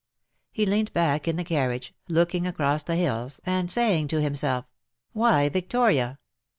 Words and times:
He 0.51 0.65
leant 0.65 0.93
back 0.93 1.27
in 1.27 1.35
the 1.35 1.43
carriage, 1.43 1.93
looking 2.09 2.47
across 2.47 2.81
the 2.81 2.95
hills, 2.95 3.39
and 3.45 3.69
saying 3.69 4.07
to 4.07 4.19
himself," 4.19 4.65
Why, 5.13 5.47
Victoria 5.47 6.17